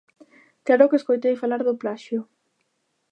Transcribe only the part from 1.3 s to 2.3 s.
falar do plaxio.